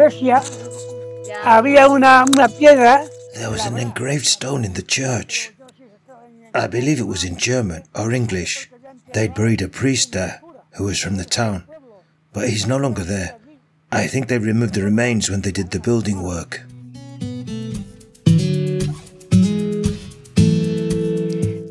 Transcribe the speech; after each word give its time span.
iglesia 0.00 0.42
había 1.44 1.88
una, 1.88 2.24
una 2.24 2.48
piedra 2.48 3.04
There 3.34 3.50
was 3.50 3.66
an 3.66 3.78
engraved 3.78 4.26
stone 4.26 4.64
in 4.64 4.72
the 4.72 4.82
church. 4.82 5.52
I 6.52 6.66
believe 6.66 6.98
it 6.98 7.06
was 7.06 7.22
in 7.22 7.36
German 7.36 7.84
or 7.94 8.12
English. 8.12 8.68
They'd 9.12 9.34
buried 9.34 9.62
a 9.62 9.68
priest 9.68 10.12
there 10.12 10.42
who 10.72 10.84
was 10.84 11.00
from 11.00 11.16
the 11.16 11.24
town, 11.24 11.62
but 12.32 12.48
he's 12.48 12.66
no 12.66 12.76
longer 12.76 13.04
there. 13.04 13.38
I 13.92 14.08
think 14.08 14.26
they 14.26 14.38
removed 14.38 14.74
the 14.74 14.82
remains 14.82 15.30
when 15.30 15.42
they 15.42 15.52
did 15.52 15.70
the 15.70 15.78
building 15.78 16.22
work. 16.22 16.62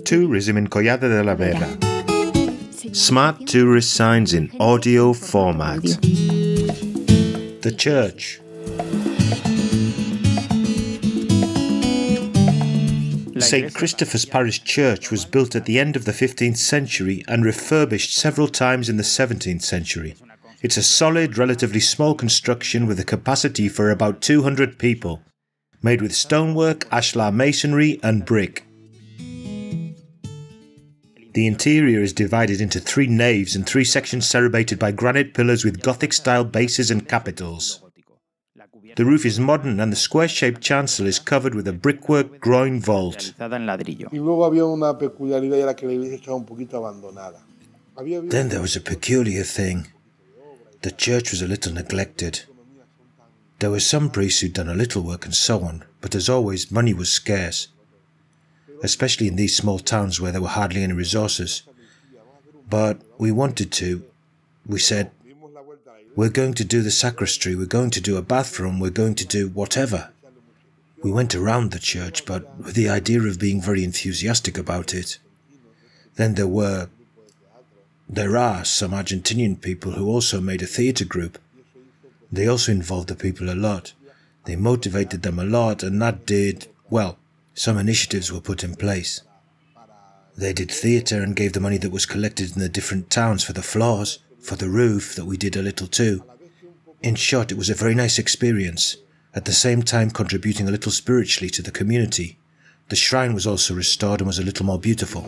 Tourism 0.05 0.57
in 0.57 0.67
Collado 0.67 1.09
de 1.09 1.23
la 1.23 1.35
Vera. 1.35 1.77
Smart 2.93 3.45
tourist 3.47 3.93
signs 3.93 4.33
in 4.33 4.49
audio 4.59 5.13
format. 5.13 5.83
The 7.69 7.75
church. 7.75 8.41
St. 13.39 13.75
Christopher's 13.75 14.25
Parish 14.25 14.63
Church 14.63 15.11
was 15.11 15.23
built 15.23 15.55
at 15.55 15.65
the 15.65 15.77
end 15.77 15.95
of 15.95 16.05
the 16.05 16.11
15th 16.11 16.57
century 16.57 17.23
and 17.27 17.45
refurbished 17.45 18.17
several 18.17 18.47
times 18.47 18.89
in 18.89 18.97
the 18.97 19.03
17th 19.03 19.61
century. 19.61 20.15
It's 20.63 20.77
a 20.77 20.81
solid, 20.81 21.37
relatively 21.37 21.79
small 21.79 22.15
construction 22.15 22.87
with 22.87 22.99
a 22.99 23.05
capacity 23.05 23.69
for 23.69 23.91
about 23.91 24.21
200 24.21 24.79
people, 24.79 25.21
made 25.83 26.01
with 26.01 26.15
stonework, 26.15 26.89
ashlar 26.89 27.31
masonry, 27.31 27.99
and 28.01 28.25
brick. 28.25 28.65
The 31.33 31.45
interior 31.45 32.01
is 32.01 32.13
divided 32.13 32.59
into 32.59 32.79
three 32.79 33.07
naves 33.07 33.55
and 33.55 33.65
three 33.65 33.83
sections 33.83 34.27
serrated 34.27 34.79
by 34.79 34.91
granite 34.91 35.33
pillars 35.33 35.63
with 35.63 35.81
Gothic 35.81 36.13
style 36.13 36.43
bases 36.43 36.89
and 36.89 37.07
capitals. 37.07 37.81
The 38.95 39.05
roof 39.05 39.25
is 39.25 39.39
modern 39.39 39.79
and 39.79 39.91
the 39.91 39.95
square 39.95 40.27
shaped 40.27 40.61
chancel 40.61 41.05
is 41.05 41.19
covered 41.19 41.53
with 41.53 41.67
a 41.67 41.73
brickwork 41.73 42.39
groin 42.39 42.81
vault. 42.81 43.33
Y 43.39 44.17
luego 44.17 44.45
había 44.45 44.65
una 44.65 44.97
peculiaridad 44.97 45.57
y 45.57 45.61
era 45.61 45.75
que 45.75 45.87
la 45.87 45.93
iglesia 45.93 46.15
estaba 46.15 46.35
un 46.35 46.45
poquito 46.45 46.77
abandonada. 46.77 47.45
Había 47.95 48.17
habido 48.17 48.31
Then 48.31 48.49
there 48.49 48.61
was 48.61 48.75
a 48.75 48.81
peculiar 48.81 49.43
thing. 49.43 49.87
The 50.81 50.91
church 50.91 51.31
was 51.31 51.41
a 51.41 51.47
little 51.47 51.73
neglected. 51.73 52.41
There 53.59 53.69
were 53.69 53.81
some 53.81 54.09
priests 54.09 54.41
who'd 54.41 54.53
done 54.53 54.69
a 54.69 54.75
little 54.75 55.03
work 55.03 55.25
and 55.25 55.35
so 55.35 55.61
on, 55.61 55.83
but 56.01 56.15
as 56.15 56.29
always, 56.29 56.71
money 56.71 56.93
was 56.93 57.09
scarce, 57.09 57.67
especially 58.83 59.27
in 59.27 59.35
these 59.35 59.55
small 59.55 59.79
towns 59.79 60.19
where 60.19 60.31
there 60.31 60.41
were 60.41 60.47
hardly 60.47 60.83
any 60.83 60.93
resources. 60.93 61.63
But 62.69 63.01
we 63.17 63.31
wanted 63.31 63.71
to. 63.73 64.03
We 64.65 64.79
said. 64.79 65.11
We're 66.15 66.29
going 66.29 66.55
to 66.55 66.65
do 66.65 66.81
the 66.81 66.91
sacristy, 66.91 67.55
we're 67.55 67.65
going 67.65 67.91
to 67.91 68.01
do 68.01 68.17
a 68.17 68.21
bathroom, 68.21 68.79
we're 68.79 68.89
going 68.89 69.15
to 69.15 69.25
do 69.25 69.47
whatever. 69.47 70.09
We 71.01 71.11
went 71.11 71.33
around 71.33 71.71
the 71.71 71.79
church, 71.79 72.25
but 72.25 72.57
with 72.57 72.75
the 72.75 72.89
idea 72.89 73.21
of 73.21 73.39
being 73.39 73.61
very 73.61 73.85
enthusiastic 73.85 74.57
about 74.57 74.93
it. 74.93 75.17
Then 76.15 76.33
there 76.35 76.47
were. 76.47 76.89
There 78.09 78.35
are 78.35 78.65
some 78.65 78.91
Argentinian 78.91 79.61
people 79.61 79.93
who 79.93 80.07
also 80.07 80.41
made 80.41 80.61
a 80.61 80.65
theatre 80.65 81.05
group. 81.05 81.37
They 82.31 82.47
also 82.47 82.71
involved 82.71 83.07
the 83.07 83.15
people 83.15 83.49
a 83.49 83.55
lot. 83.55 83.93
They 84.45 84.55
motivated 84.55 85.21
them 85.21 85.39
a 85.39 85.45
lot, 85.45 85.83
and 85.83 86.01
that 86.01 86.25
did, 86.25 86.67
well, 86.89 87.17
some 87.53 87.77
initiatives 87.77 88.31
were 88.31 88.41
put 88.41 88.63
in 88.63 88.75
place. 88.75 89.21
They 90.37 90.53
did 90.53 90.71
theatre 90.71 91.21
and 91.21 91.35
gave 91.35 91.53
the 91.53 91.59
money 91.59 91.77
that 91.77 91.91
was 91.91 92.05
collected 92.05 92.53
in 92.55 92.61
the 92.61 92.69
different 92.69 93.09
towns 93.09 93.43
for 93.43 93.53
the 93.53 93.61
floors, 93.61 94.19
for 94.39 94.55
the 94.55 94.69
roof, 94.69 95.15
that 95.15 95.25
we 95.25 95.35
did 95.35 95.55
a 95.55 95.61
little 95.61 95.87
too. 95.87 96.23
In 97.01 97.15
short, 97.15 97.51
it 97.51 97.57
was 97.57 97.69
a 97.69 97.75
very 97.75 97.93
nice 97.95 98.17
experience, 98.17 98.97
at 99.35 99.45
the 99.45 99.51
same 99.51 99.83
time 99.83 100.11
contributing 100.11 100.67
a 100.67 100.71
little 100.71 100.91
spiritually 100.91 101.49
to 101.51 101.61
the 101.61 101.71
community. 101.71 102.37
The 102.89 102.95
shrine 102.95 103.33
was 103.33 103.45
also 103.45 103.73
restored 103.73 104.21
and 104.21 104.27
was 104.27 104.39
a 104.39 104.43
little 104.43 104.65
more 104.65 104.79
beautiful. 104.79 105.21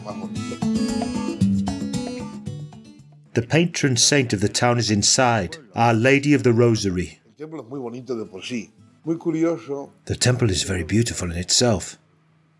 The 3.33 3.41
patron 3.47 3.97
saint 3.97 4.33
of 4.33 4.41
the 4.41 4.49
town 4.49 4.77
is 4.77 4.91
inside, 4.91 5.57
Our 5.75 5.93
Lady 5.93 6.33
of 6.33 6.43
the 6.43 6.53
Rosary. 6.53 7.19
El 7.27 7.47
templo 7.47 7.63
es 7.63 7.69
muy 7.69 7.79
bonito 7.79 8.15
de 8.15 8.25
por 8.25 8.41
sí. 8.41 8.69
Muy 9.05 9.15
curioso. 9.15 9.91
The 10.05 10.15
temple 10.15 10.49
is 10.49 10.63
very 10.63 10.83
beautiful 10.83 11.31
in 11.31 11.37
itself. 11.37 11.97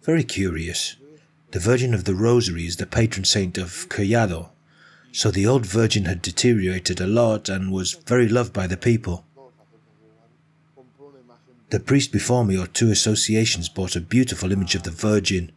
Very 0.04 0.24
curious. 0.24 0.96
The 1.52 1.60
Virgin 1.60 1.94
of 1.94 2.06
the 2.06 2.16
Rosary 2.16 2.66
is 2.66 2.78
the 2.78 2.88
patron 2.88 3.24
saint 3.24 3.58
of 3.58 3.88
Collado, 3.88 4.50
so 5.12 5.30
the 5.30 5.46
old 5.46 5.66
Virgin 5.66 6.06
had 6.06 6.22
deteriorated 6.22 7.00
a 7.00 7.06
lot 7.06 7.50
and 7.50 7.72
was 7.72 7.94
very 7.94 8.28
loved 8.28 8.52
by 8.52 8.66
the 8.66 8.78
people. 8.78 9.26
The 11.70 11.80
priest 11.80 12.12
before 12.12 12.44
me 12.44 12.58
or 12.58 12.68
two 12.68 12.90
associations 12.90 13.70
bought 13.70 13.96
a 13.96 14.02
beautiful 14.02 14.52
image 14.52 14.74
of 14.76 14.84
the 14.84 14.92
Virgin 14.92 15.52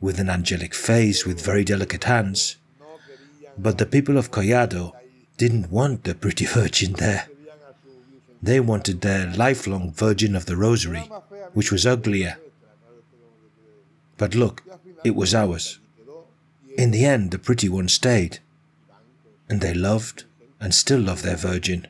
with 0.00 0.18
an 0.18 0.28
angelic 0.28 0.74
face 0.74 1.24
with 1.24 1.44
very 1.44 1.64
delicate 1.64 2.04
hands. 2.04 2.56
But 3.56 3.78
the 3.78 3.86
people 3.86 4.18
of 4.18 4.32
Collado 4.32 4.92
didn't 5.36 5.70
want 5.70 6.04
the 6.04 6.14
pretty 6.14 6.44
Virgin 6.60 6.94
there. 6.94 7.28
They 8.42 8.58
wanted 8.58 9.00
their 9.00 9.32
lifelong 9.32 9.92
Virgin 9.92 10.34
of 10.34 10.46
the 10.46 10.56
Rosary, 10.56 11.08
which 11.52 11.70
was 11.70 11.86
uglier. 11.86 12.38
But 14.20 14.34
look, 14.34 14.62
it 15.02 15.16
was 15.16 15.34
ours. 15.34 15.78
In 16.76 16.90
the 16.90 17.06
end, 17.06 17.30
the 17.30 17.38
pretty 17.38 17.70
one 17.70 17.88
stayed. 17.88 18.40
And 19.48 19.62
they 19.62 19.72
loved 19.72 20.24
and 20.60 20.74
still 20.74 21.00
love 21.00 21.22
their 21.22 21.36
Virgin. 21.36 21.86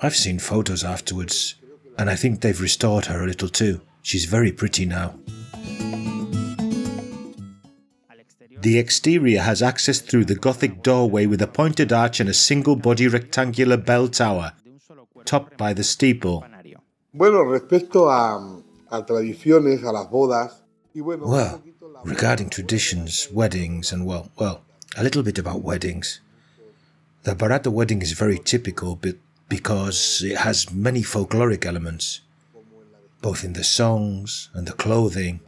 I've 0.00 0.16
seen 0.16 0.40
photos 0.40 0.82
afterwards, 0.82 1.54
and 1.96 2.10
I 2.10 2.16
think 2.16 2.40
they've 2.40 2.60
restored 2.60 3.06
her 3.06 3.22
a 3.22 3.28
little 3.28 3.48
too. 3.48 3.80
She's 4.02 4.24
very 4.24 4.50
pretty 4.50 4.86
now. 4.86 5.14
The 8.60 8.78
exterior 8.78 9.42
has 9.42 9.62
access 9.62 10.00
through 10.00 10.24
the 10.24 10.34
Gothic 10.34 10.82
doorway 10.82 11.26
with 11.26 11.42
a 11.42 11.46
pointed 11.46 11.92
arch 11.92 12.18
and 12.18 12.28
a 12.28 12.34
single 12.34 12.74
body 12.74 13.06
rectangular 13.06 13.76
bell 13.76 14.08
tower, 14.08 14.54
topped 15.24 15.56
by 15.56 15.72
the 15.72 15.84
steeple. 15.84 16.44
Bueno, 17.12 17.44
respecto 17.44 18.10
a, 18.10 18.62
a 18.90 19.06
tradiciones, 19.06 19.84
a 19.84 19.92
las 19.92 20.10
bodas. 20.10 20.61
Y 20.94 21.00
bueno, 21.00 21.24
un 21.24 21.30
Well, 21.30 21.62
regarding 22.04 22.50
traditions, 22.50 23.28
weddings, 23.32 23.92
and 23.92 24.04
well, 24.04 24.30
well, 24.36 24.60
a 24.94 25.02
little 25.02 25.22
bit 25.22 25.38
about 25.38 25.62
weddings. 25.62 26.20
The 27.22 27.34
Verata 27.34 27.72
wedding 27.72 28.02
is 28.02 28.12
very 28.12 28.38
typical 28.38 28.96
but 28.96 29.16
because 29.48 30.22
it 30.22 30.36
has 30.38 30.70
many 30.70 31.02
folkloric 31.02 31.64
elements, 31.64 32.20
both 33.22 33.42
in 33.42 33.54
the 33.54 33.64
songs 33.64 34.50
and 34.52 34.66
the 34.66 34.72
clothing, 34.74 35.40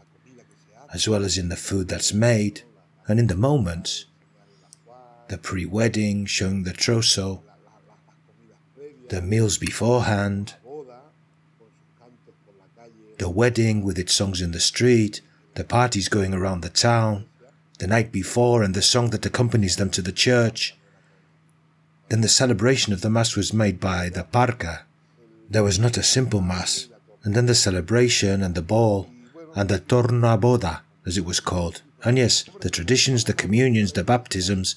as 0.94 1.09
well 1.09 1.25
as 1.25 1.37
in 1.37 1.50
the 1.50 1.56
food 1.56 1.88
that's 1.88 2.15
made 2.15 2.62
and 3.06 3.19
in 3.19 3.27
the 3.27 3.37
moments. 3.37 4.06
The 5.28 5.37
pre 5.37 5.66
wedding 5.66 6.25
showing 6.25 6.65
the 6.65 6.72
trousseau, 6.72 7.43
the 9.09 9.21
meals 9.21 9.59
beforehand, 9.59 10.54
the 13.19 13.28
wedding 13.28 13.83
with 13.83 13.99
its 13.99 14.15
songs 14.15 14.41
in 14.41 14.53
the 14.53 14.60
street, 14.60 15.21
the 15.54 15.65
parties 15.65 16.09
going 16.09 16.34
around 16.34 16.60
the 16.60 16.69
town, 16.69 17.26
the 17.78 17.87
night 17.87 18.12
before, 18.12 18.62
and 18.62 18.75
the 18.75 18.82
song 18.82 19.10
that 19.10 19.26
accompanies 19.26 19.76
them 19.76 19.91
to 19.91 20.03
the 20.03 20.12
church. 20.12 20.76
Then 22.09 22.20
the 22.20 22.28
celebration 22.28 22.92
of 22.92 23.00
the 23.00 23.10
Mass 23.10 23.37
was 23.37 23.53
made 23.53 23.81
by 23.81 24.09
the 24.09 24.25
parca. 24.25 24.82
There 25.48 25.65
was 25.65 25.78
not 25.78 25.97
a 25.97 26.03
simple 26.03 26.41
Mass, 26.41 26.88
and 27.22 27.34
then 27.34 27.47
the 27.47 27.54
celebration 27.54 28.42
and 28.42 28.54
the 28.54 28.62
ball, 28.62 29.10
and 29.54 29.69
the 29.69 29.78
tornaboda, 29.78 30.81
as 31.06 31.16
it 31.16 31.25
was 31.25 31.41
called. 31.41 31.82
And 32.04 32.19
yes, 32.19 32.44
the 32.60 32.71
traditions, 32.71 33.25
the 33.25 33.32
communions, 33.32 33.92
the 33.92 34.04
baptisms. 34.04 34.76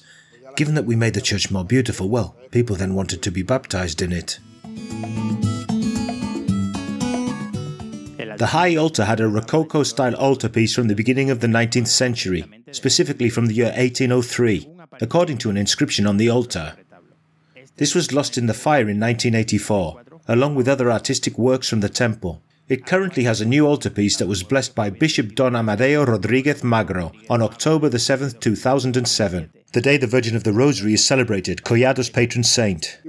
Given 0.56 0.74
that 0.74 0.86
we 0.86 0.96
made 0.96 1.14
the 1.14 1.20
church 1.20 1.50
more 1.50 1.64
beautiful, 1.64 2.08
well, 2.08 2.34
people 2.50 2.76
then 2.76 2.94
wanted 2.94 3.22
to 3.22 3.30
be 3.30 3.42
baptized 3.42 4.00
in 4.00 4.12
it. 4.12 4.38
The 8.38 8.52
high 8.52 8.76
altar 8.76 9.04
had 9.04 9.18
a 9.18 9.26
Rococo 9.26 9.82
style 9.82 10.14
altarpiece 10.14 10.72
from 10.72 10.86
the 10.86 10.94
beginning 10.94 11.28
of 11.28 11.40
the 11.40 11.48
19th 11.48 11.88
century, 11.88 12.44
specifically 12.70 13.30
from 13.30 13.46
the 13.46 13.54
year 13.54 13.72
1803, 13.76 14.68
according 15.00 15.38
to 15.38 15.50
an 15.50 15.56
inscription 15.56 16.06
on 16.06 16.18
the 16.18 16.30
altar. 16.30 16.76
This 17.78 17.96
was 17.96 18.12
lost 18.12 18.38
in 18.38 18.46
the 18.46 18.54
fire 18.54 18.88
in 18.88 19.00
1984, 19.00 20.02
along 20.28 20.54
with 20.54 20.68
other 20.68 20.88
artistic 20.88 21.36
works 21.36 21.68
from 21.68 21.80
the 21.80 21.88
temple. 21.88 22.40
It 22.68 22.86
currently 22.86 23.24
has 23.24 23.40
a 23.40 23.44
new 23.44 23.66
altarpiece 23.66 24.16
that 24.18 24.28
was 24.28 24.44
blessed 24.44 24.76
by 24.76 24.90
Bishop 24.90 25.34
Don 25.34 25.56
Amadeo 25.56 26.04
Rodriguez 26.04 26.62
Magro 26.62 27.10
on 27.28 27.42
October 27.42 27.88
the 27.88 27.98
7th, 27.98 28.38
2007, 28.38 29.50
the 29.72 29.80
day 29.80 29.96
the 29.96 30.06
Virgin 30.06 30.36
of 30.36 30.44
the 30.44 30.52
Rosary 30.52 30.94
is 30.94 31.04
celebrated, 31.04 31.64
Collado's 31.64 32.08
patron 32.08 32.44
saint. 32.44 33.00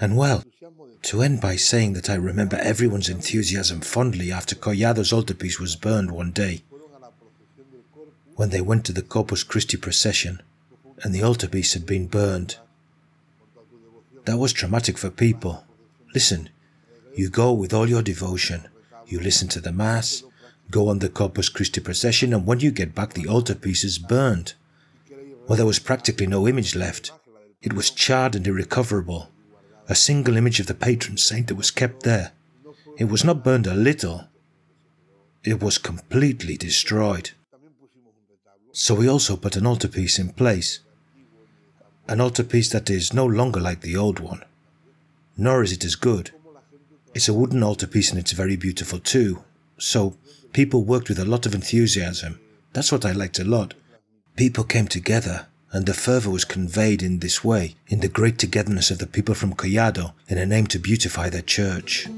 And 0.00 0.16
well, 0.16 0.44
to 1.02 1.22
end 1.22 1.40
by 1.40 1.56
saying 1.56 1.94
that 1.94 2.08
I 2.08 2.14
remember 2.14 2.56
everyone's 2.56 3.08
enthusiasm 3.08 3.80
fondly 3.80 4.30
after 4.30 4.54
Collado's 4.54 5.12
altarpiece 5.12 5.58
was 5.58 5.76
burned 5.76 6.10
one 6.10 6.30
day, 6.30 6.62
when 8.36 8.50
they 8.50 8.60
went 8.60 8.84
to 8.86 8.92
the 8.92 9.02
Corpus 9.02 9.42
Christi 9.42 9.76
procession, 9.76 10.40
and 11.02 11.12
the 11.12 11.22
altarpiece 11.22 11.74
had 11.74 11.86
been 11.86 12.06
burned. 12.06 12.56
That 14.24 14.38
was 14.38 14.52
traumatic 14.52 14.98
for 14.98 15.10
people. 15.10 15.64
Listen, 16.14 16.48
you 17.16 17.28
go 17.28 17.52
with 17.52 17.72
all 17.72 17.88
your 17.88 18.02
devotion, 18.02 18.68
you 19.06 19.18
listen 19.18 19.48
to 19.48 19.60
the 19.60 19.72
Mass, 19.72 20.22
go 20.70 20.88
on 20.88 21.00
the 21.00 21.08
Corpus 21.08 21.48
Christi 21.48 21.80
procession, 21.80 22.32
and 22.32 22.46
when 22.46 22.60
you 22.60 22.70
get 22.70 22.94
back, 22.94 23.14
the 23.14 23.26
altarpiece 23.26 23.82
is 23.82 23.98
burned. 23.98 24.54
Well, 25.48 25.56
there 25.56 25.66
was 25.66 25.78
practically 25.80 26.26
no 26.26 26.46
image 26.46 26.76
left. 26.76 27.10
It 27.62 27.72
was 27.72 27.90
charred 27.90 28.36
and 28.36 28.46
irrecoverable. 28.46 29.30
A 29.88 29.94
single 29.94 30.36
image 30.36 30.60
of 30.60 30.66
the 30.66 30.74
patron 30.74 31.16
saint 31.16 31.46
that 31.48 31.54
was 31.54 31.70
kept 31.70 32.02
there. 32.02 32.32
It 32.98 33.08
was 33.08 33.24
not 33.24 33.42
burned 33.42 33.66
a 33.66 33.74
little, 33.74 34.28
it 35.44 35.62
was 35.62 35.78
completely 35.78 36.56
destroyed. 36.56 37.30
So 38.72 38.94
we 38.94 39.08
also 39.08 39.36
put 39.36 39.56
an 39.56 39.66
altarpiece 39.66 40.18
in 40.18 40.30
place. 40.30 40.80
An 42.06 42.20
altarpiece 42.20 42.68
that 42.70 42.90
is 42.90 43.14
no 43.14 43.24
longer 43.24 43.60
like 43.60 43.80
the 43.80 43.96
old 43.96 44.20
one, 44.20 44.42
nor 45.36 45.62
is 45.62 45.72
it 45.72 45.84
as 45.84 45.94
good. 45.94 46.32
It's 47.14 47.28
a 47.28 47.34
wooden 47.34 47.62
altarpiece 47.62 48.10
and 48.10 48.18
it's 48.18 48.32
very 48.32 48.56
beautiful 48.56 48.98
too. 48.98 49.42
So 49.78 50.16
people 50.52 50.84
worked 50.84 51.08
with 51.08 51.18
a 51.18 51.24
lot 51.24 51.46
of 51.46 51.54
enthusiasm. 51.54 52.40
That's 52.72 52.92
what 52.92 53.04
I 53.04 53.12
liked 53.12 53.38
a 53.38 53.44
lot. 53.44 53.74
People 54.36 54.64
came 54.64 54.86
together 54.86 55.46
and 55.72 55.86
the 55.86 55.94
fervour 55.94 56.30
was 56.30 56.44
conveyed 56.44 57.02
in 57.02 57.18
this 57.18 57.44
way, 57.44 57.74
in 57.88 58.00
the 58.00 58.08
great 58.08 58.38
togetherness 58.38 58.90
of 58.90 58.98
the 58.98 59.06
people 59.06 59.34
from 59.34 59.54
Collado, 59.54 60.12
in 60.28 60.38
an 60.38 60.52
aim 60.52 60.66
to 60.68 60.78
beautify 60.78 61.28
their 61.28 61.42
church. 61.42 62.08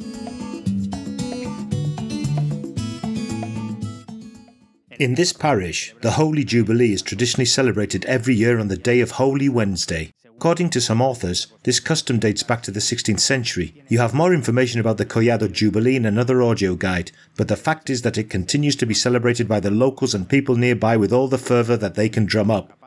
In 5.00 5.14
this 5.14 5.32
parish, 5.32 5.94
the 6.02 6.12
Holy 6.12 6.44
Jubilee 6.44 6.93
is 6.93 7.00
traditionally 7.00 7.47
celebrated 7.47 8.05
every 8.05 8.35
year 8.35 8.58
on 8.58 8.69
the 8.69 8.76
day 8.76 9.00
of 9.00 9.12
Holy 9.12 9.49
Wednesday. 9.49 10.12
According 10.26 10.70
to 10.70 10.81
some 10.81 11.02
authors, 11.02 11.47
this 11.64 11.81
custom 11.81 12.19
dates 12.19 12.43
back 12.43 12.62
to 12.62 12.70
the 12.70 12.81
16th 12.81 13.20
century. 13.20 13.82
You 13.88 13.99
have 13.99 14.14
more 14.14 14.32
information 14.32 14.81
about 14.81 14.97
the 14.97 15.06
Collado 15.06 15.50
Jubilee 15.50 15.97
in 15.97 16.06
another 16.06 16.43
audio 16.43 16.75
guide, 16.75 17.12
but 17.37 17.49
the 17.49 17.56
fact 17.56 17.91
is 17.91 18.02
that 18.02 18.17
it 18.17 18.31
continues 18.31 18.76
to 18.76 18.87
be 18.87 18.94
celebrated 18.94 19.49
by 19.49 19.61
the 19.61 19.70
locals 19.70 20.14
and 20.14 20.29
people 20.29 20.56
nearby 20.56 20.97
with 20.97 21.12
all 21.12 21.29
the 21.29 21.38
fervour 21.38 21.76
that 21.76 21.94
they 21.94 22.08
can 22.08 22.26
drum 22.26 22.50
up. 22.50 22.80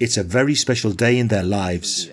It's 0.00 0.16
a 0.16 0.22
very 0.22 0.54
special 0.54 0.92
day 0.92 1.18
in 1.18 1.28
their 1.28 1.42
lives. 1.42 2.08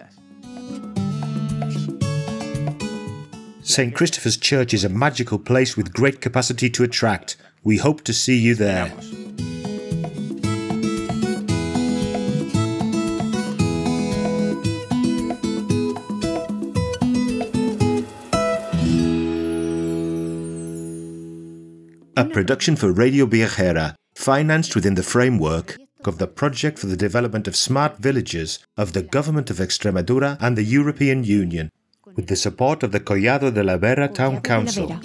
St. 3.62 3.96
Christopher's 3.96 4.36
Church 4.36 4.74
is 4.74 4.84
a 4.84 4.90
magical 4.90 5.40
place 5.40 5.78
with 5.78 5.94
great 5.94 6.20
capacity 6.20 6.70
to 6.72 6.84
attract. 6.84 7.38
We 7.64 7.78
hope 7.78 8.04
to 8.04 8.14
see 8.14 8.38
you 8.38 8.56
there. 8.56 8.94
a 22.18 22.26
production 22.26 22.76
for 22.76 22.92
Radio 22.92 23.28
Viajera, 23.28 23.94
financed 24.16 24.76
within 24.76 24.96
the 24.96 25.04
framework 25.04 25.78
of 26.08 26.18
the 26.18 26.28
Project 26.28 26.80
for 26.80 26.88
the 26.88 26.98
Development 26.98 27.48
of 27.48 27.56
Smart 27.56 27.98
Villages 27.98 28.60
of 28.78 28.94
the 28.94 29.02
Government 29.02 29.50
of 29.50 29.58
Extremadura 29.58 30.38
and 30.40 30.58
the 30.58 30.64
European 30.64 31.24
Union, 31.24 31.72
with 32.16 32.28
the 32.28 32.36
support 32.36 32.84
of 32.84 32.92
the 32.92 33.00
Collado 33.00 33.54
de 33.54 33.64
la 33.64 33.78
Vera 33.78 34.08
Town 34.08 34.42
Council. 34.42 35.00